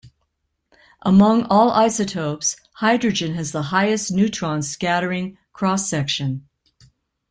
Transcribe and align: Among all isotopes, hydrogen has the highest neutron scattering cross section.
Among 1.03 1.43
all 1.43 1.69
isotopes, 1.71 2.55
hydrogen 2.77 3.35
has 3.35 3.51
the 3.51 3.61
highest 3.61 4.09
neutron 4.11 4.63
scattering 4.63 5.37
cross 5.53 5.87
section. 5.87 6.49